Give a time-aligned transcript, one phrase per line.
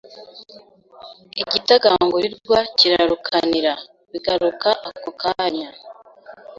[1.41, 3.73] Igitagangurirwa kirarukanira,
[4.11, 5.69] bigaruka ako kanya